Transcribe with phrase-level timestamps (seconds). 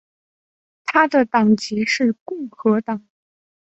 [0.83, 3.07] 他的党籍是共和党。